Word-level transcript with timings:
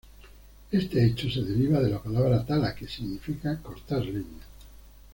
Este 0.71 1.05
hecho 1.05 1.29
se 1.29 1.43
deriva 1.43 1.79
de 1.79 1.91
la 1.91 2.01
palabra 2.01 2.43
"Tala", 2.43 2.73
que 2.73 2.87
significa 2.87 3.55
"cortar 3.59 4.03
leña. 4.03 4.47